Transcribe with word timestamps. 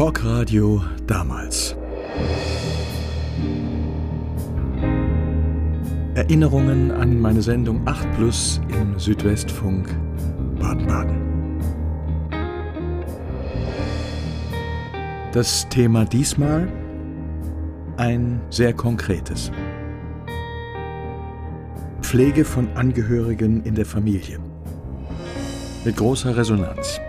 Talkradio 0.00 0.82
damals. 1.06 1.76
Erinnerungen 6.14 6.90
an 6.90 7.20
meine 7.20 7.42
Sendung 7.42 7.86
8 7.86 8.10
Plus 8.12 8.62
im 8.70 8.98
Südwestfunk 8.98 9.94
Baden-Baden. 10.58 11.60
Das 15.34 15.68
Thema 15.68 16.06
diesmal 16.06 16.66
ein 17.98 18.40
sehr 18.48 18.72
konkretes. 18.72 19.52
Pflege 22.00 22.46
von 22.46 22.74
Angehörigen 22.74 23.62
in 23.64 23.74
der 23.74 23.84
Familie. 23.84 24.38
Mit 25.84 25.98
großer 25.98 26.34
Resonanz. 26.34 27.02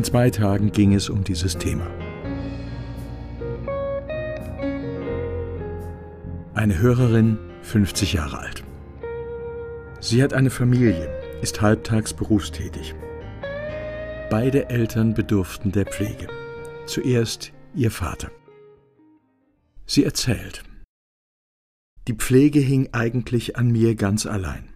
An 0.00 0.04
zwei 0.04 0.30
Tagen 0.30 0.72
ging 0.72 0.94
es 0.94 1.10
um 1.10 1.24
dieses 1.24 1.58
Thema. 1.58 1.86
Eine 6.54 6.78
Hörerin, 6.78 7.36
50 7.60 8.14
Jahre 8.14 8.38
alt. 8.38 8.64
Sie 10.00 10.22
hat 10.22 10.32
eine 10.32 10.48
Familie, 10.48 11.06
ist 11.42 11.60
halbtags 11.60 12.14
berufstätig. 12.14 12.94
Beide 14.30 14.70
Eltern 14.70 15.12
bedurften 15.12 15.70
der 15.70 15.84
Pflege. 15.84 16.28
Zuerst 16.86 17.52
ihr 17.74 17.90
Vater. 17.90 18.30
Sie 19.84 20.04
erzählt. 20.04 20.62
Die 22.08 22.14
Pflege 22.14 22.60
hing 22.60 22.88
eigentlich 22.92 23.56
an 23.56 23.70
mir 23.70 23.96
ganz 23.96 24.24
allein. 24.24 24.72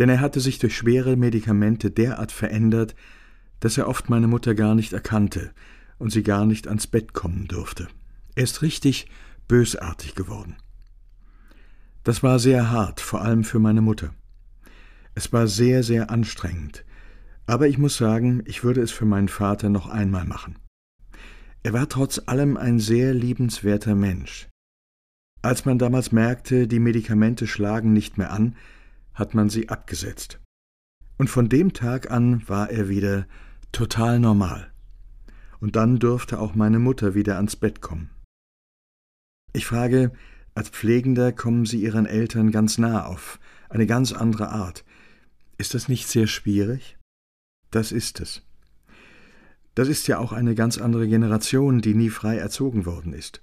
Denn 0.00 0.08
er 0.08 0.18
hatte 0.18 0.40
sich 0.40 0.58
durch 0.58 0.76
schwere 0.76 1.14
Medikamente 1.14 1.92
derart 1.92 2.32
verändert, 2.32 2.96
dass 3.60 3.78
er 3.78 3.88
oft 3.88 4.10
meine 4.10 4.26
Mutter 4.26 4.54
gar 4.54 4.74
nicht 4.74 4.92
erkannte 4.92 5.52
und 5.98 6.10
sie 6.10 6.22
gar 6.22 6.46
nicht 6.46 6.68
ans 6.68 6.86
Bett 6.86 7.12
kommen 7.12 7.46
durfte. 7.46 7.88
Er 8.34 8.44
ist 8.44 8.62
richtig 8.62 9.06
bösartig 9.48 10.14
geworden. 10.14 10.56
Das 12.02 12.22
war 12.22 12.38
sehr 12.38 12.70
hart, 12.70 13.00
vor 13.00 13.22
allem 13.22 13.44
für 13.44 13.58
meine 13.58 13.80
Mutter. 13.80 14.14
Es 15.14 15.32
war 15.32 15.46
sehr, 15.46 15.82
sehr 15.82 16.10
anstrengend, 16.10 16.84
aber 17.46 17.68
ich 17.68 17.78
muss 17.78 17.96
sagen, 17.96 18.42
ich 18.46 18.64
würde 18.64 18.82
es 18.82 18.90
für 18.90 19.06
meinen 19.06 19.28
Vater 19.28 19.68
noch 19.68 19.88
einmal 19.88 20.24
machen. 20.24 20.58
Er 21.62 21.72
war 21.72 21.88
trotz 21.88 22.20
allem 22.26 22.56
ein 22.56 22.78
sehr 22.78 23.14
liebenswerter 23.14 23.94
Mensch. 23.94 24.48
Als 25.40 25.64
man 25.64 25.78
damals 25.78 26.12
merkte, 26.12 26.66
die 26.66 26.78
Medikamente 26.78 27.46
schlagen 27.46 27.92
nicht 27.92 28.18
mehr 28.18 28.30
an, 28.30 28.56
hat 29.14 29.34
man 29.34 29.48
sie 29.48 29.68
abgesetzt. 29.68 30.40
Und 31.16 31.30
von 31.30 31.48
dem 31.48 31.72
Tag 31.72 32.10
an 32.10 32.46
war 32.48 32.70
er 32.70 32.88
wieder 32.88 33.26
total 33.72 34.18
normal. 34.18 34.72
Und 35.60 35.76
dann 35.76 35.98
durfte 35.98 36.40
auch 36.40 36.54
meine 36.54 36.78
Mutter 36.78 37.14
wieder 37.14 37.36
ans 37.36 37.56
Bett 37.56 37.80
kommen. 37.80 38.10
Ich 39.52 39.66
frage, 39.66 40.12
als 40.54 40.68
Pflegender 40.68 41.32
kommen 41.32 41.66
Sie 41.66 41.82
Ihren 41.82 42.06
Eltern 42.06 42.50
ganz 42.50 42.78
nah 42.78 43.06
auf, 43.06 43.38
eine 43.68 43.86
ganz 43.86 44.12
andere 44.12 44.50
Art. 44.50 44.84
Ist 45.58 45.74
das 45.74 45.88
nicht 45.88 46.08
sehr 46.08 46.26
schwierig? 46.26 46.98
Das 47.70 47.92
ist 47.92 48.20
es. 48.20 48.42
Das 49.74 49.88
ist 49.88 50.06
ja 50.06 50.18
auch 50.18 50.32
eine 50.32 50.54
ganz 50.54 50.78
andere 50.78 51.08
Generation, 51.08 51.80
die 51.80 51.94
nie 51.94 52.10
frei 52.10 52.36
erzogen 52.36 52.86
worden 52.86 53.12
ist. 53.12 53.42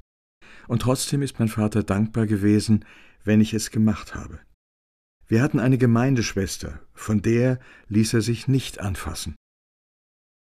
Und 0.68 0.82
trotzdem 0.84 1.22
ist 1.22 1.40
mein 1.40 1.50
Vater 1.50 1.84
dankbar 1.84 2.28
gewesen, 2.28 2.86
wenn 3.24 3.42
ich 3.42 3.54
es 3.54 3.72
gemacht 3.72 4.16
habe. 4.16 4.40
Wir 5.32 5.42
hatten 5.42 5.62
eine 5.62 5.78
Gemeindeschwester, 5.78 6.82
von 6.94 7.22
der 7.22 7.58
ließ 7.88 8.16
er 8.16 8.22
sich 8.22 8.50
nicht 8.50 8.82
anfassen. 8.82 9.38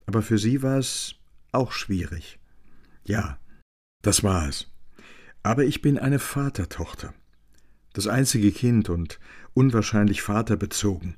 Aber 0.08 0.24
für 0.24 0.40
sie 0.40 0.64
war 0.64 0.80
es 0.80 1.14
auch 1.52 1.74
schwierig. 1.74 2.40
Ja, 3.04 3.38
das 4.02 4.24
war 4.24 4.50
es. 4.50 4.74
Aber 5.44 5.64
ich 5.64 5.84
bin 5.84 6.00
eine 6.00 6.18
Vatertochter. 6.18 7.14
Das 7.94 8.08
einzige 8.08 8.52
Kind 8.52 8.90
und 8.90 9.20
unwahrscheinlich 9.54 10.24
vaterbezogen. 10.24 11.18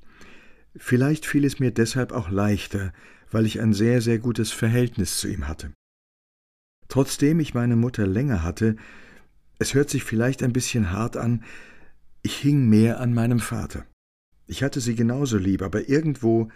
Vielleicht 0.76 1.26
fiel 1.26 1.46
es 1.46 1.60
mir 1.62 1.72
deshalb 1.72 2.12
auch 2.12 2.30
leichter, 2.30 2.92
weil 3.32 3.46
ich 3.46 3.62
ein 3.62 3.72
sehr, 3.72 4.02
sehr 4.02 4.20
gutes 4.20 4.52
Verhältnis 4.52 5.18
zu 5.18 5.30
ihm 5.30 5.48
hatte. 5.48 5.72
Trotzdem 6.90 7.40
ich 7.40 7.54
meine 7.54 7.78
Mutter 7.78 8.06
länger 8.06 8.44
hatte, 8.44 8.76
es 9.60 9.74
hört 9.74 9.90
sich 9.90 10.04
vielleicht 10.04 10.44
ein 10.44 10.52
bisschen 10.52 10.92
hart 10.92 11.16
an, 11.16 11.46
ich 12.22 12.38
hing 12.38 12.70
mehr 12.70 13.00
an 13.00 13.14
meinem 13.14 13.40
Vater. 13.40 13.86
Ich 14.48 14.64
hatte 14.64 14.80
sie 14.80 14.96
genauso 14.96 15.38
lieb, 15.38 15.62
aber 15.62 15.90
irgendwo 15.90 16.50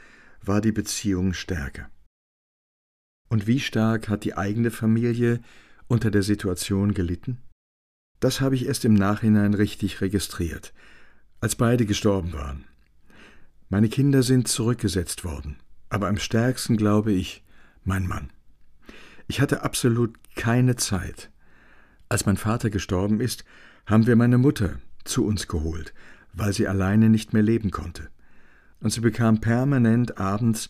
war 0.43 0.61
die 0.61 0.71
Beziehung 0.71 1.33
stärker. 1.33 1.89
Und 3.29 3.47
wie 3.47 3.59
stark 3.59 4.09
hat 4.09 4.23
die 4.23 4.37
eigene 4.37 4.71
Familie 4.71 5.41
unter 5.87 6.11
der 6.11 6.23
Situation 6.23 6.93
gelitten? 6.93 7.37
Das 8.19 8.41
habe 8.41 8.55
ich 8.55 8.65
erst 8.65 8.85
im 8.85 8.93
Nachhinein 8.93 9.53
richtig 9.53 10.01
registriert, 10.01 10.73
als 11.41 11.55
beide 11.55 11.85
gestorben 11.85 12.33
waren. 12.33 12.65
Meine 13.69 13.89
Kinder 13.89 14.23
sind 14.23 14.47
zurückgesetzt 14.47 15.23
worden 15.23 15.57
aber 15.89 16.09
am 16.09 16.17
stärksten 16.17 16.77
glaube 16.77 17.11
ich 17.11 17.43
mein 17.83 18.05
Mann. 18.05 18.29
Ich 19.27 19.41
hatte 19.41 19.63
absolut 19.63 20.15
keine 20.35 20.75
Zeit. 20.75 21.31
Als 22.09 22.25
mein 22.25 22.37
Vater 22.37 22.69
gestorben 22.69 23.21
ist, 23.21 23.45
haben 23.85 24.05
wir 24.05 24.15
meine 24.15 24.37
Mutter 24.37 24.77
zu 25.05 25.25
uns 25.25 25.47
geholt, 25.47 25.93
weil 26.33 26.53
sie 26.53 26.67
alleine 26.67 27.09
nicht 27.09 27.33
mehr 27.33 27.43
leben 27.43 27.71
konnte. 27.71 28.09
Und 28.81 28.91
sie 28.91 29.01
bekam 29.01 29.39
permanent 29.39 30.17
abends 30.17 30.69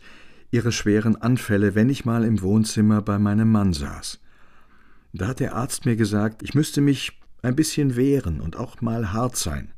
ihre 0.51 0.71
schweren 0.71 1.21
Anfälle, 1.21 1.75
wenn 1.75 1.89
ich 1.89 2.05
mal 2.05 2.23
im 2.23 2.41
Wohnzimmer 2.41 3.01
bei 3.01 3.19
meinem 3.19 3.51
Mann 3.51 3.73
saß. 3.73 4.19
Da 5.13 5.27
hat 5.27 5.39
der 5.39 5.55
Arzt 5.55 5.85
mir 5.85 5.95
gesagt, 5.95 6.43
ich 6.43 6.53
müsste 6.53 6.81
mich 6.81 7.19
ein 7.41 7.55
bisschen 7.55 7.95
wehren 7.95 8.41
und 8.41 8.55
auch 8.55 8.81
mal 8.81 9.13
hart 9.13 9.37
sein, 9.37 9.73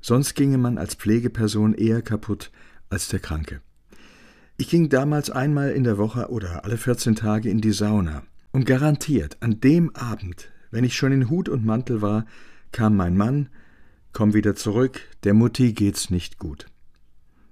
sonst 0.00 0.34
ginge 0.34 0.58
man 0.58 0.78
als 0.78 0.94
Pflegeperson 0.94 1.74
eher 1.74 2.02
kaputt 2.02 2.50
als 2.90 3.08
der 3.08 3.20
Kranke. 3.20 3.60
Ich 4.56 4.68
ging 4.68 4.88
damals 4.88 5.30
einmal 5.30 5.70
in 5.70 5.84
der 5.84 5.98
Woche 5.98 6.30
oder 6.30 6.64
alle 6.64 6.76
14 6.76 7.16
Tage 7.16 7.48
in 7.48 7.60
die 7.60 7.72
Sauna. 7.72 8.22
Und 8.52 8.66
garantiert, 8.66 9.38
an 9.40 9.60
dem 9.60 9.94
Abend, 9.96 10.52
wenn 10.70 10.84
ich 10.84 10.94
schon 10.94 11.10
in 11.10 11.30
Hut 11.30 11.48
und 11.48 11.64
Mantel 11.64 12.02
war, 12.02 12.26
kam 12.70 12.96
mein 12.96 13.16
Mann, 13.16 13.48
komm 14.12 14.34
wieder 14.34 14.54
zurück, 14.54 15.00
der 15.24 15.34
Mutti 15.34 15.72
geht's 15.72 16.10
nicht 16.10 16.38
gut. 16.38 16.66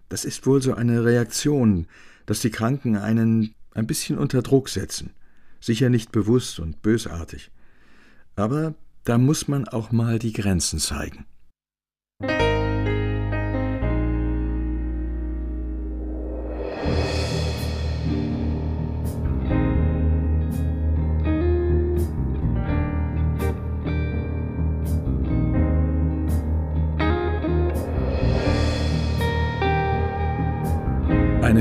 Das 0.09 0.25
ist 0.25 0.47
wohl 0.47 0.61
so 0.61 0.75
eine 0.75 1.05
Reaktion, 1.05 1.87
dass 2.27 2.41
die 2.41 2.51
Kranken 2.51 2.97
einen 2.97 3.55
ein 3.73 3.87
bisschen 3.87 4.19
unter 4.19 4.43
Druck 4.43 4.69
setzen. 4.69 5.15
Sicher 5.61 5.89
nicht 5.91 6.13
bewusst 6.13 6.59
und 6.59 6.83
bösartig. 6.83 7.51
Aber 8.35 8.75
da 9.05 9.19
muss 9.19 9.49
man 9.49 9.69
auch 9.69 9.93
mal 9.93 10.19
die 10.19 10.33
Grenzen 10.33 10.79
zeigen. 10.79 11.27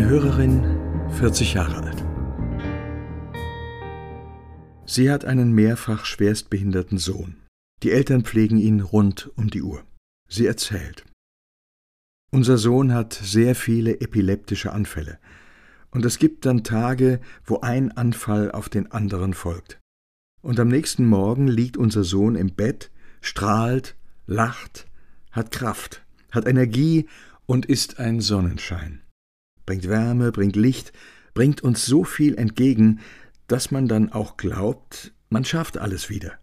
Hörerin, 0.09 0.63
40 1.19 1.53
Jahre 1.53 1.83
alt. 1.83 2.03
Sie 4.87 5.11
hat 5.11 5.23
einen 5.23 5.51
mehrfach 5.51 6.03
schwerstbehinderten 6.05 6.97
Sohn. 6.97 7.35
Die 7.83 7.91
Eltern 7.91 8.23
pflegen 8.23 8.57
ihn 8.57 8.81
rund 8.81 9.29
um 9.35 9.51
die 9.51 9.61
Uhr. 9.61 9.83
Sie 10.27 10.47
erzählt. 10.47 11.05
Unser 12.31 12.57
Sohn 12.57 12.91
hat 12.91 13.13
sehr 13.13 13.53
viele 13.53 14.01
epileptische 14.01 14.73
Anfälle. 14.73 15.19
Und 15.91 16.03
es 16.05 16.17
gibt 16.17 16.47
dann 16.47 16.63
Tage, 16.63 17.19
wo 17.45 17.59
ein 17.59 17.91
Anfall 17.91 18.51
auf 18.51 18.67
den 18.67 18.91
anderen 18.91 19.35
folgt. 19.35 19.77
Und 20.41 20.59
am 20.59 20.69
nächsten 20.69 21.05
Morgen 21.05 21.47
liegt 21.47 21.77
unser 21.77 22.03
Sohn 22.03 22.33
im 22.33 22.55
Bett, 22.55 22.89
strahlt, 23.21 23.95
lacht, 24.25 24.88
hat 25.29 25.51
Kraft, 25.51 26.03
hat 26.31 26.47
Energie 26.47 27.07
und 27.45 27.67
ist 27.67 28.00
ein 28.00 28.21
Sonnenschein 28.21 29.03
bringt 29.69 29.88
Wärme, 29.88 30.31
bringt 30.31 30.56
Licht, 30.56 30.94
bringt 31.36 31.62
uns 31.62 31.86
so 31.86 32.04
viel 32.04 32.39
entgegen, 32.39 33.01
dass 33.45 33.69
man 33.69 33.88
dann 33.88 34.12
auch 34.12 34.36
glaubt, 34.36 35.13
man 35.30 35.45
schafft 35.45 35.77
alles 35.77 36.10
wieder 36.10 36.39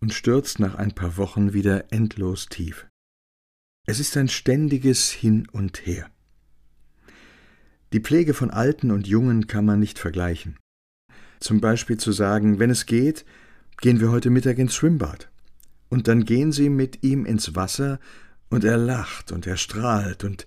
und 0.00 0.12
stürzt 0.12 0.58
nach 0.58 0.74
ein 0.74 0.94
paar 0.94 1.16
Wochen 1.16 1.54
wieder 1.54 1.90
endlos 1.94 2.50
tief. 2.50 2.86
Es 3.86 4.00
ist 4.00 4.18
ein 4.18 4.28
ständiges 4.28 5.10
Hin 5.10 5.48
und 5.50 5.86
Her. 5.86 6.10
Die 7.94 8.00
Pflege 8.00 8.34
von 8.34 8.50
Alten 8.50 8.90
und 8.90 9.06
Jungen 9.06 9.46
kann 9.46 9.64
man 9.64 9.80
nicht 9.80 9.98
vergleichen. 9.98 10.58
Zum 11.40 11.62
Beispiel 11.62 11.96
zu 11.96 12.12
sagen, 12.12 12.58
wenn 12.58 12.68
es 12.68 12.84
geht, 12.84 13.24
gehen 13.80 13.98
wir 13.98 14.10
heute 14.10 14.28
Mittag 14.28 14.58
ins 14.58 14.74
Schwimmbad. 14.74 15.30
Und 15.88 16.06
dann 16.06 16.26
gehen 16.26 16.52
sie 16.52 16.68
mit 16.68 17.02
ihm 17.02 17.24
ins 17.24 17.56
Wasser 17.56 17.98
und 18.50 18.62
er 18.62 18.76
lacht 18.76 19.32
und 19.32 19.46
er 19.46 19.56
strahlt 19.56 20.22
und 20.22 20.46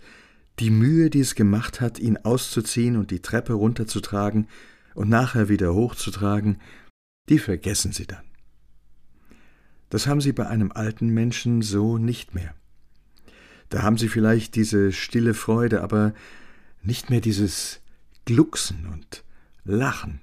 die 0.59 0.69
Mühe, 0.69 1.09
die 1.09 1.21
es 1.21 1.35
gemacht 1.35 1.81
hat, 1.81 1.99
ihn 1.99 2.17
auszuziehen 2.17 2.97
und 2.97 3.11
die 3.11 3.21
Treppe 3.21 3.53
runterzutragen, 3.53 4.47
und 4.95 5.09
nachher 5.09 5.49
wieder 5.49 5.73
hochzutragen, 5.73 6.59
die 7.29 7.39
vergessen 7.39 7.91
Sie 7.91 8.05
dann. 8.05 8.23
Das 9.89 10.07
haben 10.07 10.21
Sie 10.21 10.33
bei 10.33 10.47
einem 10.47 10.71
alten 10.71 11.09
Menschen 11.09 11.61
so 11.61 11.97
nicht 11.97 12.33
mehr. 12.33 12.53
Da 13.69 13.81
haben 13.81 13.97
Sie 13.97 14.09
vielleicht 14.09 14.55
diese 14.55 14.91
stille 14.91 15.33
Freude, 15.33 15.81
aber 15.81 16.13
nicht 16.81 17.09
mehr 17.09 17.21
dieses 17.21 17.81
Glucksen 18.25 18.87
und 18.87 19.23
Lachen. 19.63 20.21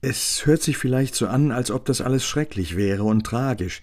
Es 0.00 0.46
hört 0.46 0.62
sich 0.62 0.76
vielleicht 0.78 1.14
so 1.14 1.28
an, 1.28 1.52
als 1.52 1.70
ob 1.70 1.84
das 1.84 2.00
alles 2.00 2.26
schrecklich 2.26 2.76
wäre 2.76 3.04
und 3.04 3.24
tragisch. 3.24 3.82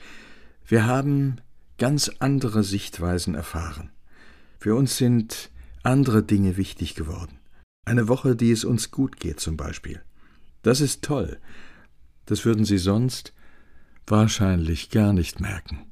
Wir 0.66 0.86
haben 0.86 1.38
ganz 1.78 2.12
andere 2.20 2.64
Sichtweisen 2.64 3.36
erfahren. 3.36 3.90
Für 4.60 4.76
uns 4.76 4.98
sind 4.98 5.52
andere 5.84 6.22
Dinge 6.22 6.58
wichtig 6.58 6.96
geworden. 6.96 7.40
Eine 7.86 8.08
Woche, 8.08 8.36
die 8.36 8.52
es 8.52 8.66
uns 8.66 8.92
gut 8.92 9.18
geht 9.18 9.40
zum 9.40 9.56
Beispiel. 9.56 10.02
Das 10.62 10.82
ist 10.82 11.04
toll. 11.04 11.40
Das 12.26 12.44
würden 12.46 12.66
Sie 12.66 12.78
sonst 12.78 13.34
wahrscheinlich 14.06 14.90
gar 14.90 15.14
nicht 15.14 15.40
merken. 15.40 15.92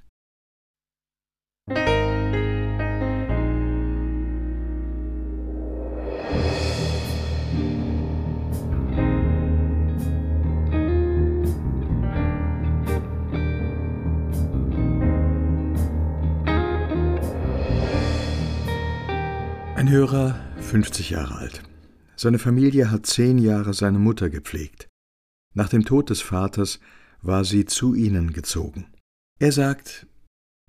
Ein 19.77 19.91
Hörer, 19.91 20.33
50 20.59 21.12
Jahre 21.12 21.35
alt. 21.35 21.62
Seine 22.15 22.39
Familie 22.39 22.89
hat 22.89 23.06
zehn 23.06 23.38
Jahre 23.38 23.75
seine 23.75 24.00
Mutter 24.00 24.31
gepflegt. 24.31 24.88
Nach 25.53 25.69
dem 25.69 25.85
Tod 25.85 26.09
des 26.09 26.19
Vaters 26.19 26.79
war 27.21 27.45
sie 27.45 27.65
zu 27.65 27.94
ihnen 27.94 28.33
gezogen. 28.33 28.88
Er 29.38 29.51
sagt, 29.51 30.07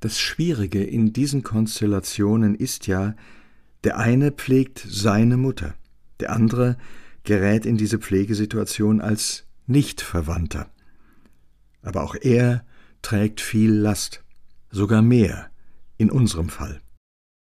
das 0.00 0.20
Schwierige 0.20 0.84
in 0.84 1.14
diesen 1.14 1.42
Konstellationen 1.42 2.54
ist 2.54 2.86
ja, 2.86 3.16
der 3.82 3.96
eine 3.96 4.30
pflegt 4.30 4.84
seine 4.86 5.38
Mutter, 5.38 5.74
der 6.20 6.30
andere 6.34 6.76
gerät 7.24 7.64
in 7.64 7.78
diese 7.78 7.98
Pflegesituation 7.98 9.00
als 9.00 9.46
Nichtverwandter. 9.66 10.68
Aber 11.80 12.02
auch 12.02 12.14
er 12.14 12.62
trägt 13.00 13.40
viel 13.40 13.72
Last, 13.72 14.22
sogar 14.70 15.00
mehr 15.00 15.50
in 15.96 16.10
unserem 16.10 16.50
Fall. 16.50 16.82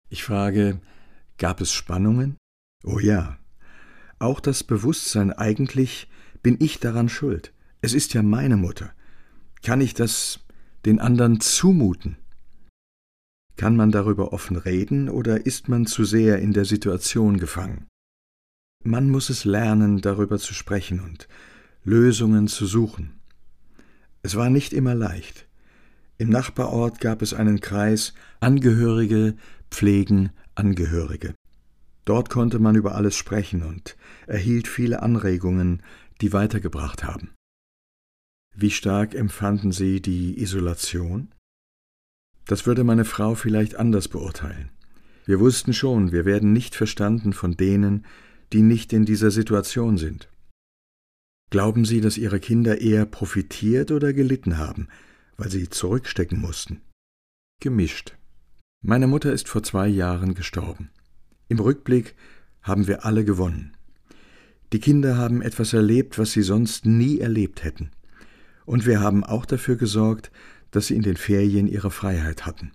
Ich 0.08 0.22
frage, 0.22 0.80
Gab 1.38 1.60
es 1.60 1.72
Spannungen? 1.72 2.36
Oh 2.84 2.98
ja. 2.98 3.38
Auch 4.18 4.40
das 4.40 4.64
Bewusstsein, 4.64 5.32
eigentlich 5.32 6.08
bin 6.42 6.56
ich 6.60 6.80
daran 6.80 7.08
schuld. 7.08 7.52
Es 7.80 7.94
ist 7.94 8.12
ja 8.12 8.22
meine 8.22 8.56
Mutter. 8.56 8.92
Kann 9.62 9.80
ich 9.80 9.94
das 9.94 10.40
den 10.84 10.98
anderen 10.98 11.40
zumuten? 11.40 12.16
Kann 13.56 13.76
man 13.76 13.92
darüber 13.92 14.32
offen 14.32 14.56
reden 14.56 15.08
oder 15.08 15.46
ist 15.46 15.68
man 15.68 15.86
zu 15.86 16.04
sehr 16.04 16.38
in 16.38 16.52
der 16.52 16.64
Situation 16.64 17.38
gefangen? 17.38 17.86
Man 18.84 19.10
muss 19.10 19.30
es 19.30 19.44
lernen, 19.44 20.00
darüber 20.00 20.38
zu 20.38 20.54
sprechen 20.54 21.00
und 21.00 21.28
Lösungen 21.84 22.48
zu 22.48 22.66
suchen. 22.66 23.20
Es 24.22 24.36
war 24.36 24.50
nicht 24.50 24.72
immer 24.72 24.94
leicht. 24.94 25.46
Im 26.16 26.30
Nachbarort 26.30 27.00
gab 27.00 27.22
es 27.22 27.34
einen 27.34 27.60
Kreis 27.60 28.14
Angehörige 28.40 29.36
pflegen 29.70 30.30
Angehörige. 30.58 31.34
Dort 32.04 32.30
konnte 32.30 32.58
man 32.58 32.74
über 32.74 32.94
alles 32.94 33.16
sprechen 33.16 33.62
und 33.62 33.96
erhielt 34.26 34.66
viele 34.66 35.02
Anregungen, 35.02 35.82
die 36.20 36.32
weitergebracht 36.32 37.04
haben. 37.04 37.30
Wie 38.56 38.70
stark 38.70 39.14
empfanden 39.14 39.72
Sie 39.72 40.02
die 40.02 40.40
Isolation? 40.40 41.32
Das 42.46 42.66
würde 42.66 42.82
meine 42.82 43.04
Frau 43.04 43.34
vielleicht 43.34 43.76
anders 43.76 44.08
beurteilen. 44.08 44.70
Wir 45.26 45.38
wussten 45.38 45.74
schon, 45.74 46.10
wir 46.10 46.24
werden 46.24 46.52
nicht 46.52 46.74
verstanden 46.74 47.34
von 47.34 47.56
denen, 47.56 48.06
die 48.52 48.62
nicht 48.62 48.92
in 48.92 49.04
dieser 49.04 49.30
Situation 49.30 49.98
sind. 49.98 50.28
Glauben 51.50 51.84
Sie, 51.84 52.00
dass 52.00 52.18
Ihre 52.18 52.40
Kinder 52.40 52.80
eher 52.80 53.06
profitiert 53.06 53.90
oder 53.90 54.12
gelitten 54.12 54.58
haben, 54.58 54.88
weil 55.36 55.50
sie 55.50 55.68
zurückstecken 55.68 56.40
mussten? 56.40 56.82
Gemischt. 57.60 58.16
Meine 58.80 59.08
Mutter 59.08 59.32
ist 59.32 59.48
vor 59.48 59.62
zwei 59.64 59.88
Jahren 59.88 60.34
gestorben. 60.34 60.90
Im 61.48 61.58
Rückblick 61.58 62.14
haben 62.62 62.86
wir 62.86 63.04
alle 63.04 63.24
gewonnen. 63.24 63.76
Die 64.72 64.78
Kinder 64.78 65.16
haben 65.16 65.42
etwas 65.42 65.72
erlebt, 65.72 66.18
was 66.18 66.32
sie 66.32 66.42
sonst 66.42 66.86
nie 66.86 67.18
erlebt 67.18 67.64
hätten. 67.64 67.90
Und 68.66 68.86
wir 68.86 69.00
haben 69.00 69.24
auch 69.24 69.46
dafür 69.46 69.76
gesorgt, 69.76 70.30
dass 70.70 70.88
sie 70.88 70.94
in 70.94 71.02
den 71.02 71.16
Ferien 71.16 71.66
ihre 71.66 71.90
Freiheit 71.90 72.46
hatten. 72.46 72.72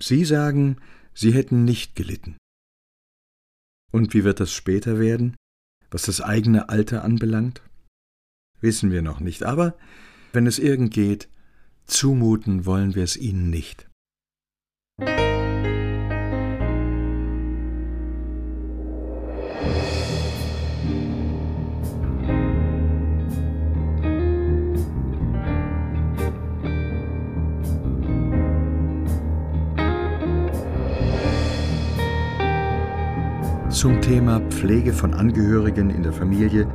Sie 0.00 0.24
sagen, 0.24 0.78
sie 1.14 1.32
hätten 1.32 1.64
nicht 1.64 1.94
gelitten. 1.94 2.36
Und 3.92 4.14
wie 4.14 4.24
wird 4.24 4.40
das 4.40 4.52
später 4.52 4.98
werden, 4.98 5.36
was 5.90 6.02
das 6.02 6.20
eigene 6.20 6.70
Alter 6.70 7.04
anbelangt? 7.04 7.62
Wissen 8.60 8.90
wir 8.90 9.02
noch 9.02 9.20
nicht, 9.20 9.44
aber 9.44 9.76
wenn 10.32 10.46
es 10.46 10.58
irgend 10.58 10.92
geht, 10.92 11.28
zumuten 11.86 12.64
wollen 12.64 12.94
wir 12.94 13.04
es 13.04 13.16
ihnen 13.16 13.50
nicht. 13.50 13.89
Zum 33.80 34.02
Thema 34.02 34.40
Pflege 34.50 34.92
von 34.92 35.14
Angehörigen 35.14 35.88
in 35.88 36.02
der 36.02 36.12
Familie 36.12 36.66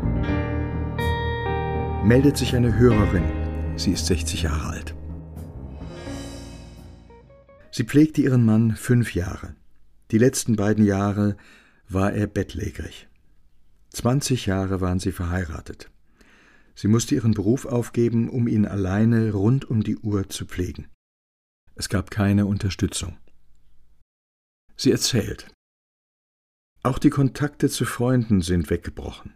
meldet 2.04 2.36
sich 2.36 2.56
eine 2.56 2.80
Hörerin. 2.80 3.78
Sie 3.78 3.92
ist 3.92 4.08
60 4.08 4.42
Jahre 4.42 4.70
alt. 4.70 4.96
Sie 7.70 7.84
pflegte 7.84 8.24
ihren 8.24 8.44
Mann 8.44 8.76
fünf 8.76 9.14
Jahre. 9.14 9.56
Die 10.10 10.18
letzten 10.18 10.56
beiden 10.56 10.84
Jahre 10.84 11.38
war 11.88 12.12
er 12.12 12.26
bettlägerig. 12.26 13.08
20 13.92 14.48
Jahre 14.48 14.82
waren 14.82 14.98
sie 14.98 15.12
verheiratet. 15.12 15.92
Sie 16.74 16.88
musste 16.88 17.14
ihren 17.14 17.36
Beruf 17.36 17.68
aufgeben, 17.68 18.30
um 18.30 18.48
ihn 18.48 18.66
alleine 18.66 19.32
rund 19.32 19.70
um 19.70 19.84
die 19.84 19.98
Uhr 19.98 20.28
zu 20.30 20.48
pflegen. 20.48 20.88
Es 21.76 21.88
gab 21.88 22.10
keine 22.10 22.48
Unterstützung. 22.48 23.16
Sie 24.76 24.90
erzählt. 24.90 25.55
Auch 26.86 27.00
die 27.00 27.10
Kontakte 27.10 27.68
zu 27.68 27.84
Freunden 27.84 28.42
sind 28.42 28.70
weggebrochen. 28.70 29.34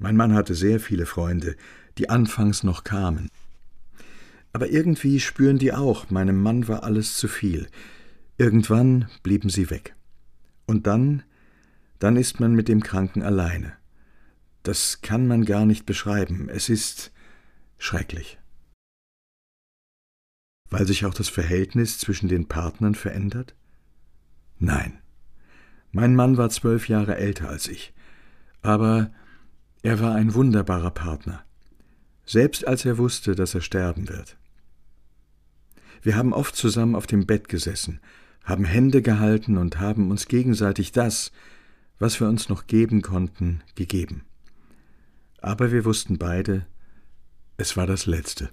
Mein 0.00 0.16
Mann 0.16 0.34
hatte 0.34 0.56
sehr 0.56 0.80
viele 0.80 1.06
Freunde, 1.06 1.54
die 1.96 2.10
anfangs 2.10 2.64
noch 2.64 2.82
kamen. 2.82 3.28
Aber 4.52 4.68
irgendwie 4.68 5.20
spüren 5.20 5.58
die 5.58 5.72
auch, 5.72 6.10
meinem 6.10 6.42
Mann 6.42 6.66
war 6.66 6.82
alles 6.82 7.16
zu 7.16 7.28
viel. 7.28 7.68
Irgendwann 8.36 9.08
blieben 9.22 9.48
sie 9.48 9.70
weg. 9.70 9.94
Und 10.66 10.88
dann, 10.88 11.22
dann 12.00 12.16
ist 12.16 12.40
man 12.40 12.52
mit 12.52 12.66
dem 12.66 12.82
Kranken 12.82 13.22
alleine. 13.22 13.74
Das 14.64 15.02
kann 15.02 15.28
man 15.28 15.44
gar 15.44 15.66
nicht 15.66 15.86
beschreiben. 15.86 16.48
Es 16.48 16.68
ist 16.68 17.12
schrecklich. 17.78 18.40
Weil 20.68 20.88
sich 20.88 21.04
auch 21.04 21.14
das 21.14 21.28
Verhältnis 21.28 21.98
zwischen 21.98 22.28
den 22.28 22.48
Partnern 22.48 22.96
verändert? 22.96 23.54
Nein. 24.58 25.01
Mein 25.92 26.16
Mann 26.16 26.38
war 26.38 26.48
zwölf 26.48 26.88
Jahre 26.88 27.16
älter 27.16 27.50
als 27.50 27.68
ich, 27.68 27.92
aber 28.62 29.12
er 29.82 30.00
war 30.00 30.14
ein 30.14 30.32
wunderbarer 30.32 30.90
Partner, 30.90 31.44
selbst 32.24 32.66
als 32.66 32.86
er 32.86 32.96
wusste, 32.96 33.34
dass 33.34 33.54
er 33.54 33.60
sterben 33.60 34.08
wird. 34.08 34.38
Wir 36.00 36.16
haben 36.16 36.32
oft 36.32 36.56
zusammen 36.56 36.96
auf 36.96 37.06
dem 37.06 37.26
Bett 37.26 37.48
gesessen, 37.50 38.00
haben 38.42 38.64
Hände 38.64 39.02
gehalten 39.02 39.58
und 39.58 39.80
haben 39.80 40.10
uns 40.10 40.28
gegenseitig 40.28 40.92
das, 40.92 41.30
was 41.98 42.18
wir 42.18 42.28
uns 42.28 42.48
noch 42.48 42.66
geben 42.66 43.02
konnten, 43.02 43.62
gegeben. 43.74 44.22
Aber 45.40 45.72
wir 45.72 45.84
wussten 45.84 46.16
beide, 46.16 46.66
es 47.58 47.76
war 47.76 47.86
das 47.86 48.06
Letzte. 48.06 48.50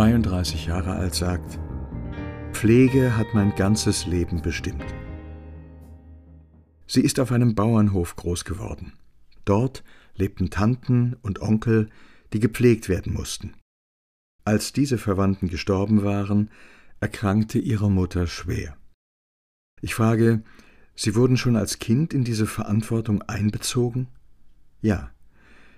32 0.00 0.64
Jahre 0.64 0.92
alt, 0.92 1.14
sagt, 1.14 1.58
Pflege 2.52 3.18
hat 3.18 3.34
mein 3.34 3.54
ganzes 3.54 4.06
Leben 4.06 4.40
bestimmt. 4.40 4.86
Sie 6.86 7.02
ist 7.02 7.20
auf 7.20 7.32
einem 7.32 7.54
Bauernhof 7.54 8.16
groß 8.16 8.46
geworden. 8.46 8.94
Dort 9.44 9.84
lebten 10.14 10.48
Tanten 10.48 11.18
und 11.20 11.42
Onkel, 11.42 11.90
die 12.32 12.40
gepflegt 12.40 12.88
werden 12.88 13.12
mussten. 13.12 13.52
Als 14.46 14.72
diese 14.72 14.96
Verwandten 14.96 15.50
gestorben 15.50 16.02
waren, 16.02 16.48
erkrankte 17.00 17.58
ihre 17.58 17.90
Mutter 17.90 18.26
schwer. 18.26 18.78
Ich 19.82 19.94
frage, 19.94 20.42
Sie 20.94 21.14
wurden 21.14 21.36
schon 21.36 21.56
als 21.56 21.78
Kind 21.78 22.14
in 22.14 22.24
diese 22.24 22.46
Verantwortung 22.46 23.20
einbezogen? 23.20 24.08
Ja, 24.80 25.10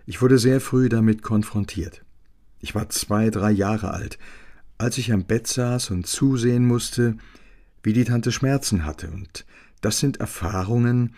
ich 0.07 0.23
wurde 0.23 0.38
sehr 0.38 0.61
früh 0.61 0.88
damit 0.88 1.23
konfrontiert. 1.23 2.05
Ich 2.62 2.75
war 2.75 2.88
zwei, 2.88 3.28
drei 3.28 3.50
Jahre 3.50 3.92
alt, 3.92 4.19
als 4.78 4.97
ich 4.97 5.12
am 5.12 5.25
Bett 5.25 5.49
saß 5.49 5.90
und 5.90 6.07
zusehen 6.07 6.64
musste, 6.64 7.16
wie 7.83 7.92
die 7.92 8.04
Tante 8.04 8.31
Schmerzen 8.31 8.87
hatte, 8.87 9.11
und 9.11 9.45
das 9.81 9.99
sind 9.99 10.21
Erfahrungen, 10.21 11.14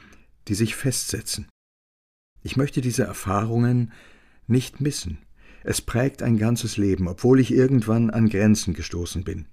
die 0.48 0.54
sich 0.54 0.74
festsetzen. 0.74 1.46
Ich 2.42 2.56
möchte 2.56 2.80
diese 2.80 3.04
Erfahrungen 3.04 3.92
nicht 4.46 4.80
missen. 4.80 5.18
Es 5.62 5.82
prägt 5.82 6.22
ein 6.22 6.38
ganzes 6.38 6.78
Leben, 6.78 7.08
obwohl 7.08 7.40
ich 7.40 7.52
irgendwann 7.52 8.10
an 8.10 8.28
Grenzen 8.30 8.72
gestoßen 8.74 9.22
bin. 9.22 9.46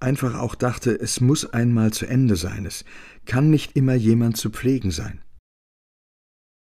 Einfach 0.00 0.38
auch 0.38 0.54
dachte, 0.54 0.98
es 0.98 1.22
muss 1.22 1.46
einmal 1.46 1.92
zu 1.94 2.06
Ende 2.06 2.36
sein, 2.36 2.66
es 2.66 2.84
kann 3.24 3.48
nicht 3.48 3.74
immer 3.74 3.94
jemand 3.94 4.36
zu 4.36 4.50
pflegen 4.50 4.90
sein. 4.90 5.22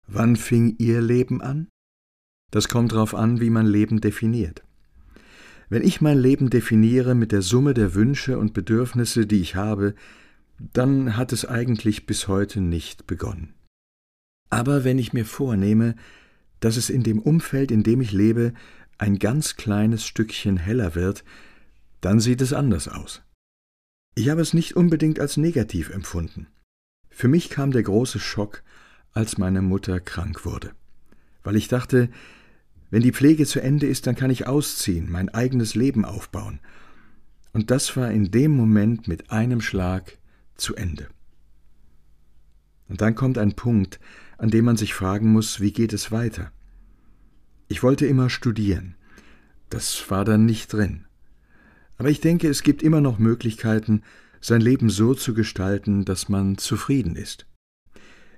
Wann 0.05 0.35
fing 0.35 0.75
Ihr 0.79 1.01
Leben 1.01 1.41
an? 1.41 1.69
Das 2.53 2.69
kommt 2.69 2.91
darauf 2.91 3.15
an, 3.15 3.41
wie 3.41 3.49
man 3.49 3.65
Leben 3.65 3.99
definiert. 3.99 4.61
Wenn 5.69 5.81
ich 5.81 6.01
mein 6.01 6.19
Leben 6.19 6.51
definiere 6.51 7.15
mit 7.15 7.31
der 7.31 7.41
Summe 7.41 7.73
der 7.73 7.95
Wünsche 7.95 8.37
und 8.37 8.53
Bedürfnisse, 8.53 9.25
die 9.25 9.41
ich 9.41 9.55
habe, 9.55 9.95
dann 10.59 11.17
hat 11.17 11.33
es 11.33 11.45
eigentlich 11.45 12.05
bis 12.05 12.27
heute 12.27 12.61
nicht 12.61 13.07
begonnen. 13.07 13.55
Aber 14.51 14.83
wenn 14.83 14.99
ich 14.99 15.13
mir 15.13 15.25
vornehme, 15.25 15.95
dass 16.59 16.77
es 16.77 16.91
in 16.91 17.01
dem 17.01 17.17
Umfeld, 17.17 17.71
in 17.71 17.81
dem 17.81 18.01
ich 18.01 18.11
lebe, 18.11 18.53
ein 18.99 19.17
ganz 19.17 19.55
kleines 19.55 20.05
Stückchen 20.05 20.57
heller 20.57 20.93
wird, 20.93 21.23
dann 22.01 22.19
sieht 22.19 22.41
es 22.41 22.53
anders 22.53 22.87
aus. 22.87 23.23
Ich 24.13 24.29
habe 24.29 24.41
es 24.41 24.53
nicht 24.53 24.75
unbedingt 24.75 25.19
als 25.19 25.37
negativ 25.37 25.89
empfunden. 25.89 26.45
Für 27.09 27.27
mich 27.27 27.49
kam 27.49 27.71
der 27.71 27.81
große 27.81 28.19
Schock, 28.19 28.61
als 29.11 29.39
meine 29.39 29.63
Mutter 29.63 29.99
krank 29.99 30.45
wurde, 30.45 30.73
weil 31.41 31.55
ich 31.55 31.67
dachte, 31.67 32.09
wenn 32.93 33.01
die 33.01 33.11
Pflege 33.11 33.47
zu 33.47 33.59
Ende 33.59 33.87
ist, 33.87 34.05
dann 34.05 34.13
kann 34.13 34.29
ich 34.29 34.45
ausziehen, 34.45 35.09
mein 35.11 35.29
eigenes 35.29 35.73
Leben 35.73 36.05
aufbauen. 36.05 36.59
Und 37.51 37.71
das 37.71 37.97
war 37.97 38.11
in 38.11 38.29
dem 38.29 38.51
Moment 38.51 39.07
mit 39.07 39.31
einem 39.31 39.61
Schlag 39.61 40.19
zu 40.57 40.75
Ende. 40.75 41.07
Und 42.87 43.01
dann 43.01 43.15
kommt 43.15 43.39
ein 43.39 43.53
Punkt, 43.53 43.99
an 44.37 44.51
dem 44.51 44.65
man 44.65 44.77
sich 44.77 44.93
fragen 44.93 45.31
muss, 45.31 45.59
wie 45.59 45.73
geht 45.73 45.91
es 45.91 46.11
weiter? 46.11 46.51
Ich 47.67 47.81
wollte 47.81 48.05
immer 48.05 48.29
studieren. 48.29 48.93
Das 49.71 50.11
war 50.11 50.23
dann 50.23 50.45
nicht 50.45 50.71
drin. 50.71 51.05
Aber 51.97 52.11
ich 52.11 52.21
denke, 52.21 52.47
es 52.47 52.61
gibt 52.61 52.83
immer 52.83 53.01
noch 53.01 53.17
Möglichkeiten, 53.17 54.03
sein 54.39 54.61
Leben 54.61 54.91
so 54.91 55.15
zu 55.15 55.33
gestalten, 55.33 56.05
dass 56.05 56.29
man 56.29 56.59
zufrieden 56.59 57.15
ist. 57.15 57.47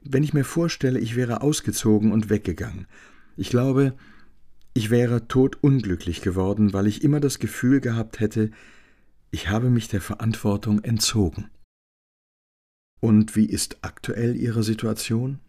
Wenn 0.02 0.24
ich 0.24 0.34
mir 0.34 0.46
vorstelle, 0.46 1.00
ich 1.00 1.18
wäre 1.18 1.42
ausgezogen 1.42 2.14
und 2.14 2.30
weggegangen, 2.30 2.88
ich 3.36 3.50
glaube, 3.50 3.98
ich 4.76 4.90
wäre 4.90 5.28
todunglücklich 5.28 6.22
geworden, 6.22 6.74
weil 6.74 6.86
ich 6.86 7.04
immer 7.04 7.22
das 7.22 7.40
Gefühl 7.40 7.80
gehabt 7.80 8.20
hätte, 8.20 8.52
ich 9.32 9.50
habe 9.50 9.70
mich 9.70 9.88
der 9.88 10.02
Verantwortung 10.02 10.84
entzogen. 10.84 11.50
Und 13.00 13.36
wie 13.38 13.46
ist 13.46 13.78
aktuell 13.84 14.36
Ihre 14.36 14.64
Situation? 14.64 15.40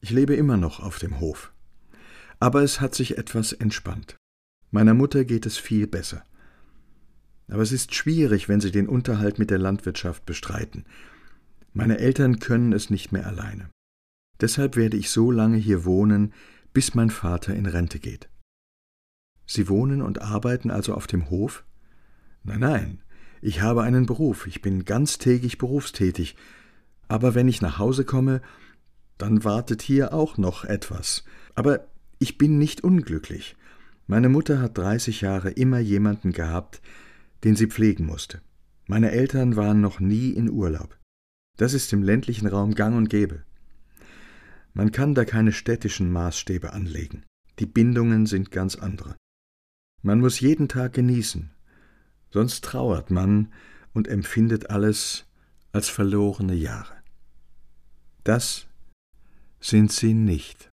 Ich 0.00 0.10
lebe 0.10 0.34
immer 0.34 0.58
noch 0.58 0.80
auf 0.80 0.98
dem 0.98 1.18
Hof. 1.18 1.52
Aber 2.38 2.62
es 2.62 2.80
hat 2.80 2.94
sich 2.94 3.16
etwas 3.16 3.54
entspannt. 3.54 4.16
Meiner 4.70 4.92
Mutter 4.92 5.24
geht 5.24 5.46
es 5.46 5.56
viel 5.56 5.86
besser. 5.86 6.22
Aber 7.48 7.62
es 7.62 7.72
ist 7.72 7.94
schwierig, 7.94 8.48
wenn 8.48 8.60
sie 8.60 8.70
den 8.70 8.88
Unterhalt 8.88 9.38
mit 9.38 9.50
der 9.50 9.58
Landwirtschaft 9.58 10.26
bestreiten. 10.26 10.84
Meine 11.72 11.98
Eltern 11.98 12.38
können 12.38 12.74
es 12.74 12.90
nicht 12.90 13.12
mehr 13.12 13.26
alleine. 13.26 13.70
Deshalb 14.40 14.76
werde 14.76 14.98
ich 14.98 15.08
so 15.08 15.30
lange 15.30 15.56
hier 15.56 15.86
wohnen, 15.86 16.34
bis 16.76 16.94
mein 16.94 17.08
Vater 17.08 17.54
in 17.54 17.64
Rente 17.64 17.98
geht. 17.98 18.28
Sie 19.46 19.70
wohnen 19.70 20.02
und 20.02 20.20
arbeiten 20.20 20.70
also 20.70 20.92
auf 20.92 21.06
dem 21.06 21.30
Hof? 21.30 21.64
Nein, 22.42 22.60
nein, 22.60 23.02
ich 23.40 23.62
habe 23.62 23.82
einen 23.82 24.04
Beruf, 24.04 24.46
ich 24.46 24.60
bin 24.60 24.84
ganztägig 24.84 25.56
berufstätig, 25.56 26.36
aber 27.08 27.34
wenn 27.34 27.48
ich 27.48 27.62
nach 27.62 27.78
Hause 27.78 28.04
komme, 28.04 28.42
dann 29.16 29.42
wartet 29.42 29.80
hier 29.80 30.12
auch 30.12 30.36
noch 30.36 30.66
etwas. 30.66 31.24
Aber 31.54 31.86
ich 32.18 32.36
bin 32.36 32.58
nicht 32.58 32.84
unglücklich. 32.84 33.56
Meine 34.06 34.28
Mutter 34.28 34.60
hat 34.60 34.76
dreißig 34.76 35.22
Jahre 35.22 35.48
immer 35.52 35.78
jemanden 35.78 36.32
gehabt, 36.32 36.82
den 37.42 37.56
sie 37.56 37.68
pflegen 37.68 38.04
musste. 38.04 38.42
Meine 38.86 39.12
Eltern 39.12 39.56
waren 39.56 39.80
noch 39.80 39.98
nie 39.98 40.28
in 40.28 40.50
Urlaub. 40.50 40.98
Das 41.56 41.72
ist 41.72 41.90
im 41.94 42.02
ländlichen 42.02 42.46
Raum 42.46 42.74
gang 42.74 42.98
und 42.98 43.08
gäbe. 43.08 43.44
Man 44.76 44.92
kann 44.92 45.14
da 45.14 45.24
keine 45.24 45.52
städtischen 45.52 46.12
Maßstäbe 46.12 46.74
anlegen. 46.74 47.24
Die 47.60 47.64
Bindungen 47.64 48.26
sind 48.26 48.50
ganz 48.50 48.76
andere. 48.76 49.16
Man 50.02 50.20
muss 50.20 50.38
jeden 50.40 50.68
Tag 50.68 50.92
genießen, 50.92 51.50
sonst 52.30 52.62
trauert 52.62 53.10
man 53.10 53.54
und 53.94 54.06
empfindet 54.06 54.68
alles 54.68 55.24
als 55.72 55.88
verlorene 55.88 56.52
Jahre. 56.52 56.92
Das 58.22 58.66
sind 59.60 59.92
sie 59.92 60.12
nicht. 60.12 60.68